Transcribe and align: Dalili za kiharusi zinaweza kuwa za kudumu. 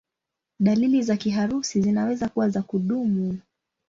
Dalili 0.59 1.01
za 1.03 1.17
kiharusi 1.17 1.81
zinaweza 1.81 2.29
kuwa 2.29 2.49
za 2.49 2.61
kudumu. 2.61 3.39